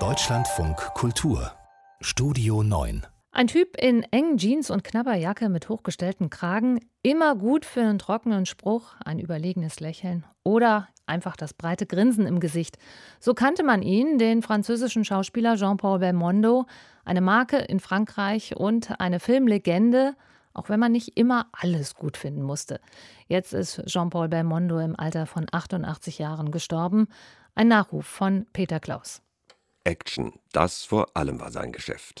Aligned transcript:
Deutschlandfunk 0.00 0.76
Kultur 0.94 1.52
Studio 2.00 2.64
9 2.64 3.06
ein 3.30 3.46
Typ 3.46 3.76
in 3.76 4.02
engen 4.10 4.36
Jeans 4.36 4.68
und 4.70 4.82
knapper 4.82 5.14
Jacke 5.14 5.48
mit 5.48 5.68
hochgestellten 5.68 6.28
Kragen, 6.28 6.80
immer 7.04 7.36
gut 7.36 7.64
für 7.64 7.82
einen 7.82 8.00
trockenen 8.00 8.46
Spruch, 8.46 8.96
ein 9.04 9.20
überlegenes 9.20 9.78
Lächeln 9.78 10.24
oder 10.42 10.88
einfach 11.06 11.36
das 11.36 11.54
breite 11.54 11.86
Grinsen 11.86 12.26
im 12.26 12.40
Gesicht. 12.40 12.78
So 13.20 13.32
kannte 13.32 13.62
man 13.62 13.82
ihn, 13.82 14.18
den 14.18 14.42
französischen 14.42 15.04
Schauspieler 15.04 15.54
Jean-Paul 15.54 16.00
Belmondo, 16.00 16.66
eine 17.04 17.20
Marke 17.20 17.58
in 17.58 17.78
Frankreich 17.78 18.56
und 18.56 19.00
eine 19.00 19.20
Filmlegende, 19.20 20.16
auch 20.52 20.68
wenn 20.68 20.80
man 20.80 20.90
nicht 20.90 21.16
immer 21.16 21.46
alles 21.52 21.94
gut 21.94 22.16
finden 22.16 22.42
musste. 22.42 22.80
Jetzt 23.28 23.52
ist 23.52 23.84
Jean-Paul 23.86 24.28
Belmondo 24.28 24.80
im 24.80 24.98
Alter 24.98 25.26
von 25.26 25.46
88 25.50 26.18
Jahren 26.18 26.50
gestorben. 26.50 27.06
Ein 27.56 27.68
Nachruf 27.68 28.06
von 28.06 28.46
Peter 28.52 28.80
Klaus. 28.80 29.22
Action, 29.84 30.32
das 30.52 30.82
vor 30.82 31.08
allem 31.14 31.38
war 31.40 31.52
sein 31.52 31.70
Geschäft. 31.70 32.20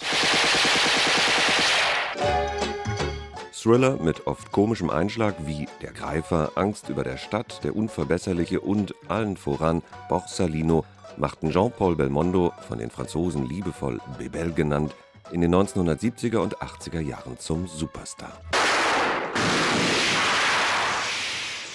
Thriller 3.52 3.96
mit 3.96 4.28
oft 4.28 4.52
komischem 4.52 4.90
Einschlag 4.90 5.34
wie 5.46 5.66
Der 5.82 5.92
Greifer, 5.92 6.52
Angst 6.54 6.88
über 6.88 7.02
der 7.02 7.16
Stadt, 7.16 7.64
Der 7.64 7.74
Unverbesserliche 7.74 8.60
und 8.60 8.94
allen 9.08 9.36
voran 9.36 9.82
Borsalino 10.08 10.84
machten 11.16 11.50
Jean-Paul 11.50 11.96
Belmondo, 11.96 12.52
von 12.68 12.78
den 12.78 12.90
Franzosen 12.90 13.46
liebevoll 13.46 14.00
Bebel 14.18 14.52
genannt, 14.52 14.94
in 15.32 15.40
den 15.40 15.52
1970er 15.52 16.38
und 16.38 16.58
80er 16.58 17.00
Jahren 17.00 17.38
zum 17.38 17.66
Superstar. 17.66 18.38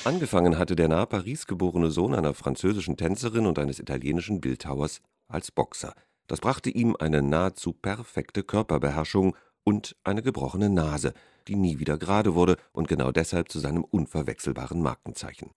Angefangen 0.10 0.58
hatte 0.58 0.76
der 0.76 0.88
nahe 0.88 1.06
Paris 1.06 1.46
geborene 1.46 1.92
Sohn 1.92 2.16
einer 2.16 2.34
französischen 2.34 2.98
Tänzerin 2.98 3.46
und 3.46 3.60
eines 3.60 3.78
italienischen 3.78 4.42
Bildhauers 4.42 5.02
als 5.28 5.52
Boxer. 5.52 5.94
Das 6.26 6.40
brachte 6.40 6.72
ihm 6.72 6.96
eine 6.98 7.22
nahezu 7.22 7.74
perfekte 7.74 8.42
Körperbeherrschung 8.42 9.38
und 9.64 9.96
eine 10.04 10.24
gebrochene 10.24 10.68
Nase, 10.68 11.14
die 11.48 11.56
nie 11.56 11.78
wieder 11.78 12.00
gerade 12.00 12.34
wurde 12.34 12.58
und 12.72 12.88
genau 12.88 13.12
deshalb 13.12 13.52
zu 13.52 13.60
seinem 13.60 13.84
unverwechselbaren 13.84 14.82
Markenzeichen. 14.82 15.52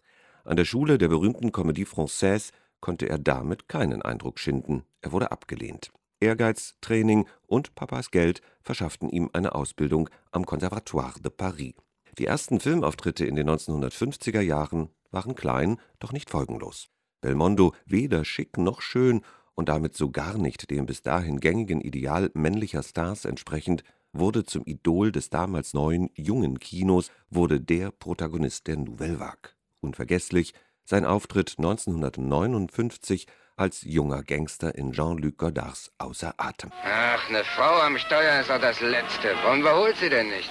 An 0.45 0.59
der 0.59 0.67
Schule 0.67 0.99
der 0.99 1.09
berühmten 1.09 1.49
Comédie 1.49 1.87
Française 1.89 2.51
konnte 2.81 3.09
er 3.09 3.19
damit 3.19 3.71
keinen 3.71 4.03
Eindruck 4.03 4.39
schinden. 4.39 4.83
Er 5.01 5.13
wurde 5.13 5.33
abgelehnt. 5.33 5.93
Ehrgeiz, 6.21 6.75
Training 6.83 7.27
und 7.47 7.75
Papas 7.75 8.11
Geld 8.11 8.43
verschafften 8.61 9.09
ihm 9.09 9.31
eine 9.33 9.55
Ausbildung 9.55 10.11
am 10.31 10.45
Conservatoire 10.45 11.19
de 11.23 11.31
Paris. 11.31 11.73
Die 12.19 12.27
ersten 12.27 12.61
Filmauftritte 12.61 13.25
in 13.25 13.37
den 13.37 13.49
1950er 13.49 14.41
Jahren 14.41 14.91
waren 15.11 15.35
klein, 15.35 15.79
doch 15.99 16.13
nicht 16.13 16.29
folgenlos. 16.29 16.89
Belmondo 17.23 17.75
weder 17.87 18.25
schick 18.25 18.59
noch 18.59 18.83
schön 18.83 19.23
und 19.55 19.71
damit 19.71 19.97
so 19.97 20.11
gar 20.11 20.37
nicht 20.37 20.71
dem 20.71 20.85
bis 20.85 21.03
dahin 21.03 21.41
gängigen 21.41 21.81
Ideal 21.81 22.31
männlicher 22.35 22.83
Stars 22.83 23.25
entsprechend, 23.25 23.83
wurde 24.13 24.45
zum 24.45 24.63
Idol 24.67 25.11
des 25.11 25.31
damals 25.31 25.73
neuen, 25.73 26.11
jungen 26.15 26.59
Kinos, 26.59 27.11
wurde 27.31 27.61
der 27.61 27.91
Protagonist 27.91 28.67
der 28.67 28.77
Nouvelle 28.77 29.19
Vague. 29.19 29.53
Unvergesslich 29.81 30.53
sein 30.85 31.07
Auftritt 31.07 31.55
1959 31.57 33.27
als 33.57 33.83
junger 33.83 34.23
Gangster 34.23 34.75
in 34.75 34.93
Jean-Luc 34.93 35.39
Godards 35.39 35.93
Außer 35.97 36.35
Atem. 36.37 36.71
Ach, 36.85 37.29
eine 37.29 37.45
Frau 37.45 37.81
am 37.81 37.97
Steuer 37.97 38.41
ist 38.41 38.51
doch 38.51 38.61
das 38.61 38.81
Letzte. 38.81 39.35
Warum 39.45 39.61
überholt 39.61 39.97
sie 39.97 40.11
denn 40.11 40.29
nicht? 40.29 40.51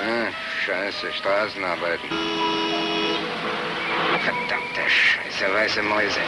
Ach, 0.00 0.32
scheiße, 0.64 1.12
Straßenarbeiten. 1.12 2.08
Verdammte 4.20 4.88
Scheiße, 4.88 5.52
weiße 5.52 5.82
Mäuse. 5.82 6.20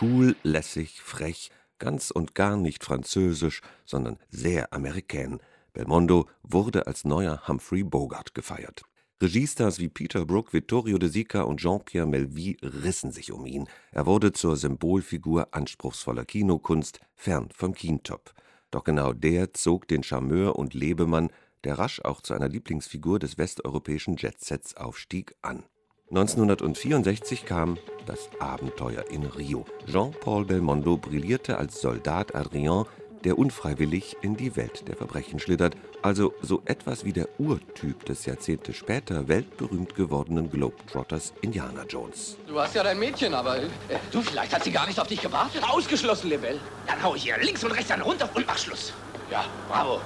Cool, 0.00 0.36
lässig, 0.42 1.00
frech, 1.00 1.50
ganz 1.78 2.10
und 2.10 2.34
gar 2.34 2.56
nicht 2.56 2.84
französisch, 2.84 3.62
sondern 3.84 4.18
sehr 4.28 4.72
amerikän. 4.72 5.40
Belmondo 5.72 6.28
wurde 6.42 6.86
als 6.86 7.04
neuer 7.04 7.48
Humphrey 7.48 7.82
Bogart 7.82 8.34
gefeiert. 8.34 8.82
Regiestars 9.22 9.78
wie 9.78 9.88
Peter 9.88 10.26
Brook, 10.26 10.52
Vittorio 10.52 10.98
De 10.98 11.08
Sica 11.08 11.40
und 11.42 11.60
Jean-Pierre 11.60 12.06
Melville 12.06 12.58
rissen 12.62 13.12
sich 13.12 13.32
um 13.32 13.46
ihn. 13.46 13.66
Er 13.90 14.04
wurde 14.04 14.32
zur 14.32 14.56
Symbolfigur 14.56 15.48
anspruchsvoller 15.52 16.26
Kinokunst, 16.26 17.00
fern 17.14 17.48
vom 17.54 17.72
Kintop. 17.72 18.34
Doch 18.70 18.84
genau 18.84 19.14
der 19.14 19.54
zog 19.54 19.88
den 19.88 20.02
Charmeur 20.02 20.56
und 20.56 20.74
Lebemann, 20.74 21.30
der 21.66 21.80
rasch 21.80 22.00
auch 22.00 22.20
zu 22.20 22.32
einer 22.32 22.48
Lieblingsfigur 22.48 23.18
des 23.18 23.38
westeuropäischen 23.38 24.16
Jetsets 24.16 24.76
aufstieg, 24.76 25.34
an. 25.42 25.64
1964 26.10 27.44
kam 27.44 27.76
das 28.06 28.30
Abenteuer 28.38 29.10
in 29.10 29.24
Rio. 29.24 29.66
Jean-Paul 29.84 30.44
Belmondo 30.44 30.96
brillierte 30.96 31.58
als 31.58 31.80
Soldat 31.80 32.36
Adrien, 32.36 32.84
der 33.24 33.36
unfreiwillig 33.36 34.16
in 34.22 34.36
die 34.36 34.54
Welt 34.54 34.86
der 34.86 34.94
Verbrechen 34.94 35.40
schlittert, 35.40 35.76
also 36.02 36.32
so 36.40 36.62
etwas 36.66 37.04
wie 37.04 37.12
der 37.12 37.28
Urtyp 37.40 38.04
des 38.04 38.26
Jahrzehnte 38.26 38.72
später 38.72 39.26
weltberühmt 39.26 39.96
gewordenen 39.96 40.48
Globetrotters 40.48 41.34
Indiana 41.40 41.82
Jones. 41.88 42.36
Du 42.46 42.60
hast 42.60 42.76
ja 42.76 42.84
dein 42.84 43.00
Mädchen, 43.00 43.34
aber 43.34 43.56
äh, 43.58 43.66
du, 44.12 44.22
vielleicht 44.22 44.54
hat 44.54 44.62
sie 44.62 44.70
gar 44.70 44.86
nicht 44.86 45.00
auf 45.00 45.08
dich 45.08 45.20
gewartet. 45.20 45.64
Ausgeschlossen, 45.68 46.28
Lebel. 46.28 46.60
Dann 46.86 47.02
hau 47.02 47.16
ich 47.16 47.24
hier 47.24 47.36
links 47.38 47.64
und 47.64 47.72
rechts 47.72 47.90
einen 47.90 48.02
runter 48.02 48.30
und 48.36 48.46
mach 48.46 48.56
Schluss. 48.56 48.92
Ja, 49.30 49.44
bravo. 49.68 50.00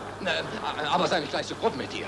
Aber 0.90 1.06
sei 1.06 1.20
nicht 1.20 1.30
gleich 1.30 1.46
so 1.46 1.54
grob 1.54 1.76
mit 1.76 1.92
dir. 1.92 2.06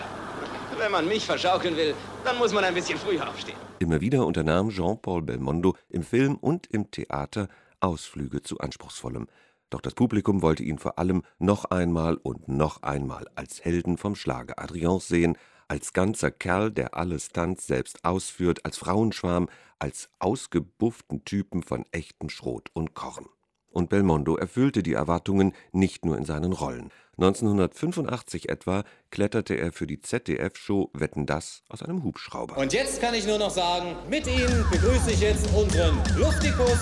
Wenn 0.78 0.90
man 0.90 1.06
mich 1.06 1.26
verschaukeln 1.26 1.76
will, 1.76 1.94
dann 2.24 2.38
muss 2.38 2.52
man 2.52 2.64
ein 2.64 2.74
bisschen 2.74 2.98
früher 2.98 3.28
aufstehen. 3.28 3.58
Immer 3.78 4.00
wieder 4.00 4.24
unternahm 4.26 4.70
Jean-Paul 4.70 5.22
Belmondo 5.22 5.76
im 5.88 6.02
Film 6.02 6.36
und 6.36 6.66
im 6.68 6.90
Theater 6.90 7.48
Ausflüge 7.80 8.42
zu 8.42 8.58
Anspruchsvollem. 8.58 9.28
Doch 9.70 9.80
das 9.80 9.94
Publikum 9.94 10.42
wollte 10.42 10.62
ihn 10.62 10.78
vor 10.78 10.98
allem 10.98 11.22
noch 11.38 11.66
einmal 11.66 12.16
und 12.16 12.48
noch 12.48 12.82
einmal 12.82 13.26
als 13.34 13.64
Helden 13.64 13.98
vom 13.98 14.14
Schlage 14.14 14.58
Adrians 14.58 15.08
sehen, 15.08 15.36
als 15.68 15.92
ganzer 15.92 16.30
Kerl, 16.30 16.70
der 16.70 16.94
alle 16.94 17.18
Stunts 17.18 17.66
selbst 17.66 18.04
ausführt, 18.04 18.64
als 18.64 18.76
Frauenschwarm, 18.76 19.48
als 19.78 20.10
ausgebufften 20.18 21.24
Typen 21.24 21.62
von 21.62 21.86
echtem 21.90 22.28
Schrot 22.28 22.68
und 22.74 22.94
Korn. 22.94 23.26
Und 23.72 23.88
Belmondo 23.88 24.36
erfüllte 24.36 24.82
die 24.82 24.92
Erwartungen 24.92 25.52
nicht 25.72 26.04
nur 26.04 26.16
in 26.16 26.24
seinen 26.24 26.52
Rollen. 26.52 26.90
1985 27.18 28.48
etwa 28.48 28.84
kletterte 29.10 29.54
er 29.54 29.72
für 29.72 29.86
die 29.86 30.00
ZDF-Show 30.00 30.90
Wetten 30.94 31.26
das 31.26 31.62
aus 31.68 31.82
einem 31.82 32.02
Hubschrauber. 32.04 32.56
Und 32.56 32.72
jetzt 32.72 33.00
kann 33.00 33.14
ich 33.14 33.26
nur 33.26 33.38
noch 33.38 33.50
sagen, 33.50 33.96
mit 34.08 34.26
Ihnen 34.26 34.64
begrüße 34.70 35.10
ich 35.10 35.20
jetzt 35.20 35.46
unseren 35.54 35.98
Luftikus 36.16 36.78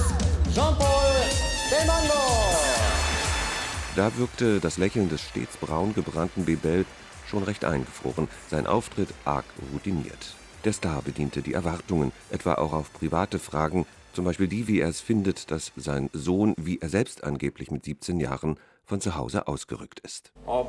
Jean-Paul 0.55 1.15
Belmondo. 1.71 2.15
Da 3.97 4.17
wirkte 4.17 4.61
das 4.61 4.79
Lächeln 4.79 5.09
des 5.09 5.21
stets 5.21 5.57
braun 5.57 5.95
gebrannten 5.95 6.45
Bebel 6.45 6.87
schon 7.27 7.43
recht 7.43 7.65
eingefroren, 7.65 8.29
sein 8.49 8.67
Auftritt 8.67 9.09
arg 9.25 9.45
routiniert. 9.73 10.35
Der 10.65 10.73
Star 10.73 11.01
bediente 11.03 11.43
die 11.43 11.55
Erwartungen, 11.55 12.13
etwa 12.31 12.55
auch 12.55 12.73
auf 12.73 12.93
private 12.93 13.39
Fragen, 13.39 13.87
zum 14.13 14.25
Beispiel 14.25 14.49
die, 14.49 14.67
wie 14.69 14.81
er 14.81 14.89
es 14.89 15.01
findet, 15.01 15.51
dass 15.51 15.73
sein 15.77 16.11
Sohn, 16.13 16.55
wie 16.59 16.79
er 16.81 16.89
selbst 16.89 17.25
angeblich 17.25 17.71
mit 17.71 17.85
17 17.85 18.21
Jahren, 18.21 18.57
von 18.85 19.01
zu 19.01 19.15
Hause 19.15 19.47
ausgerückt 19.47 20.01
ist. 20.01 20.33
Oh. 20.47 20.67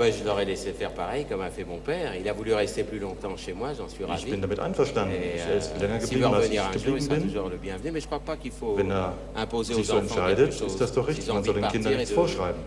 Ich 4.15 4.25
bin 4.29 4.41
damit 4.41 4.59
einverstanden. 4.59 5.15
Er 5.15 5.55
ist 5.55 5.79
länger 5.79 5.97
geblieben, 5.97 6.25
als 6.25 6.49
ich 6.49 6.71
geblieben 6.71 7.07
bin. 7.07 7.33
Wenn 8.77 8.91
er 8.91 9.15
sich 9.63 9.87
so 9.87 9.97
entscheidet, 9.97 10.61
ist 10.61 10.79
das 10.79 10.93
doch 10.93 11.07
richtig. 11.07 11.27
Man 11.29 11.43
soll 11.43 11.55
den 11.55 11.67
Kindern 11.69 11.97
nichts 11.97 12.11
vorschreiben. 12.11 12.61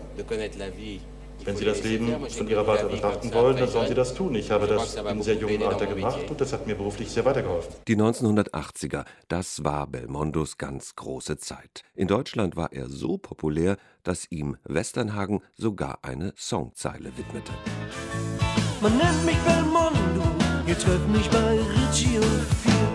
Wenn 1.43 1.55
Sie 1.55 1.65
das 1.65 1.83
Leben 1.83 2.29
von 2.29 2.47
Ihrer 2.47 2.65
Warte 2.65 2.87
betrachten 2.87 3.33
wollen, 3.33 3.57
dann 3.57 3.69
sollen 3.69 3.87
Sie 3.87 3.93
das 3.93 4.13
tun. 4.13 4.35
Ich 4.35 4.51
habe 4.51 4.67
das 4.67 4.95
in 4.95 5.21
sehr 5.21 5.35
jungen 5.35 5.63
Alter 5.63 5.87
gemacht 5.87 6.19
und 6.29 6.41
das 6.41 6.53
hat 6.53 6.65
mir 6.65 6.75
beruflich 6.75 7.09
sehr 7.09 7.25
weitergeholfen. 7.25 7.73
Die 7.87 7.95
1980er, 7.95 9.05
das 9.27 9.63
war 9.63 9.87
Belmondos 9.87 10.57
ganz 10.57 10.95
große 10.95 11.37
Zeit. 11.37 11.83
In 11.95 12.07
Deutschland 12.07 12.55
war 12.55 12.71
er 12.71 12.89
so 12.89 13.17
populär, 13.17 13.77
dass 14.03 14.31
ihm 14.31 14.57
Westernhagen 14.63 15.41
sogar 15.55 15.99
eine 16.03 16.33
Songzeile 16.37 17.11
widmete. 17.17 17.51
Man 18.81 18.97
nennt 18.97 19.25
mich 19.25 19.37
Belmondo, 19.37 20.23
ihr 20.67 20.77
trefft 20.77 21.07
mich 21.09 21.29
bei 21.29 21.59
Ritchie 21.59 22.17
und 22.17 22.43
Field. 22.61 22.94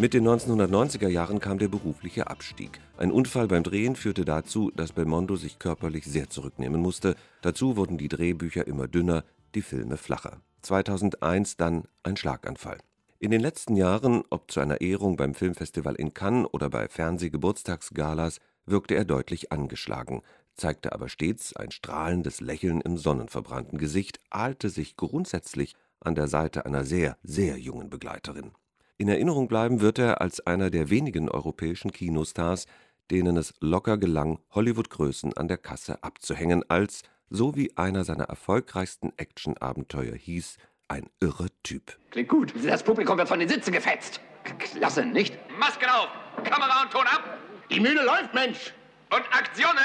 Mit 0.00 0.14
den 0.14 0.26
1990er 0.26 1.08
Jahren 1.08 1.40
kam 1.40 1.58
der 1.58 1.68
berufliche 1.68 2.28
Abstieg. 2.28 2.80
Ein 2.96 3.12
Unfall 3.12 3.48
beim 3.48 3.62
Drehen 3.62 3.96
führte 3.96 4.24
dazu, 4.24 4.70
dass 4.74 4.92
Belmondo 4.92 5.36
sich 5.36 5.58
körperlich 5.58 6.06
sehr 6.06 6.30
zurücknehmen 6.30 6.80
musste. 6.80 7.16
Dazu 7.42 7.76
wurden 7.76 7.98
die 7.98 8.08
Drehbücher 8.08 8.66
immer 8.66 8.88
dünner, 8.88 9.24
die 9.54 9.60
Filme 9.60 9.98
flacher. 9.98 10.40
2001 10.62 11.58
dann 11.58 11.84
ein 12.02 12.16
Schlaganfall. 12.16 12.78
In 13.18 13.30
den 13.30 13.42
letzten 13.42 13.76
Jahren, 13.76 14.22
ob 14.30 14.50
zu 14.50 14.60
einer 14.60 14.80
Ehrung 14.80 15.18
beim 15.18 15.34
Filmfestival 15.34 15.96
in 15.96 16.14
Cannes 16.14 16.48
oder 16.50 16.70
bei 16.70 16.88
Fernsehgeburtstagsgalas, 16.88 18.38
wirkte 18.64 18.94
er 18.94 19.04
deutlich 19.04 19.52
angeschlagen, 19.52 20.22
zeigte 20.54 20.92
aber 20.94 21.10
stets 21.10 21.54
ein 21.54 21.72
strahlendes 21.72 22.40
Lächeln 22.40 22.80
im 22.80 22.96
sonnenverbrannten 22.96 23.76
Gesicht, 23.76 24.18
ahlte 24.30 24.70
sich 24.70 24.96
grundsätzlich 24.96 25.74
an 26.00 26.14
der 26.14 26.26
Seite 26.26 26.64
einer 26.64 26.84
sehr, 26.84 27.18
sehr 27.22 27.58
jungen 27.58 27.90
Begleiterin. 27.90 28.52
In 29.00 29.08
Erinnerung 29.08 29.48
bleiben 29.48 29.80
wird 29.80 29.98
er 29.98 30.20
als 30.20 30.46
einer 30.46 30.68
der 30.68 30.90
wenigen 30.90 31.30
europäischen 31.30 31.90
Kinostars, 31.90 32.66
denen 33.10 33.38
es 33.38 33.54
locker 33.60 33.96
gelang, 33.96 34.40
Hollywood-Größen 34.50 35.34
an 35.38 35.48
der 35.48 35.56
Kasse 35.56 36.04
abzuhängen, 36.04 36.68
als, 36.68 37.04
so 37.30 37.56
wie 37.56 37.74
einer 37.78 38.04
seiner 38.04 38.24
erfolgreichsten 38.24 39.14
Actionabenteuer 39.16 40.14
hieß, 40.14 40.58
ein 40.88 41.08
irre 41.18 41.46
Typ. 41.62 41.98
Klingt 42.10 42.28
gut. 42.28 42.52
Das 42.62 42.82
Publikum 42.82 43.16
wird 43.16 43.28
von 43.28 43.38
den 43.38 43.48
Sitzen 43.48 43.72
gefetzt. 43.72 44.20
Klasse, 44.58 45.06
nicht? 45.06 45.38
Masken 45.58 45.88
auf! 45.88 46.08
Kamera 46.44 46.82
und 46.82 46.90
Ton 46.90 47.06
ab! 47.06 47.38
Die 47.70 47.80
Mühle 47.80 48.04
läuft, 48.04 48.34
Mensch! 48.34 48.74
Und 49.08 49.22
Aktionen! 49.32 49.78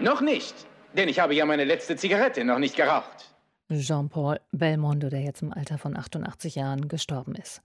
Noch 0.00 0.22
nicht, 0.22 0.54
denn 0.96 1.10
ich 1.10 1.20
habe 1.20 1.34
ja 1.34 1.44
meine 1.44 1.64
letzte 1.64 1.94
Zigarette 1.94 2.42
noch 2.42 2.58
nicht 2.58 2.74
geraucht. 2.74 3.34
Jean-Paul 3.70 4.40
Belmondo, 4.50 5.10
der 5.10 5.20
jetzt 5.20 5.42
im 5.42 5.52
Alter 5.52 5.76
von 5.76 5.94
88 5.94 6.54
Jahren 6.54 6.88
gestorben 6.88 7.34
ist. 7.34 7.60